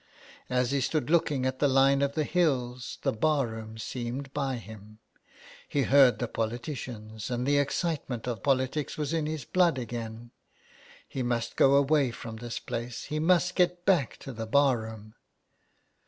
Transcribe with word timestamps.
As 0.49 0.71
he 0.71 0.81
stood 0.81 1.11
looking 1.11 1.45
at 1.45 1.59
the 1.59 1.67
line 1.67 2.01
of 2.01 2.13
the 2.13 2.23
hills 2.23 2.97
the 3.03 3.11
bar 3.13 3.45
room 3.45 3.77
seemed 3.77 4.33
by 4.33 4.55
him. 4.55 4.97
He 5.69 5.83
heard 5.83 6.17
the 6.17 6.27
politi 6.27 6.73
cians, 6.73 7.29
and 7.29 7.45
the 7.45 7.59
excitement 7.59 8.25
of 8.25 8.41
politics 8.41 8.97
was 8.97 9.13
in 9.13 9.27
his 9.27 9.45
blood 9.45 9.77
again. 9.77 10.31
He 11.07 11.21
must 11.21 11.55
go 11.55 11.75
away 11.75 12.09
from 12.09 12.37
this 12.37 12.57
place— 12.57 13.03
he 13.13 13.19
must 13.19 13.53
get 13.53 13.85
back 13.85 14.17
to 14.21 14.33
the 14.33 14.47
bar 14.47 14.79
room. 14.79 15.13